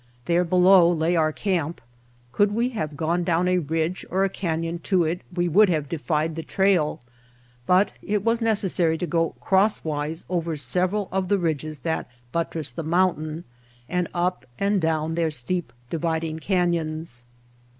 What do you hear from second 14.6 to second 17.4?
down their steep dividing canyons.